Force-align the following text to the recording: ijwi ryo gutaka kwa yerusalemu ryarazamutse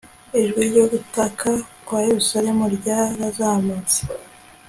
ijwi 0.41 0.61
ryo 0.69 0.83
gutaka 0.91 1.49
kwa 1.85 1.97
yerusalemu 2.07 2.63
ryarazamutse 2.75 3.99